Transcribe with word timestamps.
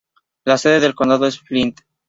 La 0.45 0.57
sede 0.57 0.79
del 0.79 0.95
condado 0.95 1.27
es 1.27 1.37
Flint. 1.37 1.81